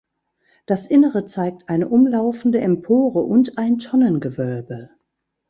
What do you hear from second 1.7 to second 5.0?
umlaufende Empore und ein Tonnengewölbe.